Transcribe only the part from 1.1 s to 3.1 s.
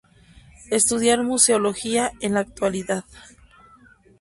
Museología en la actualidad.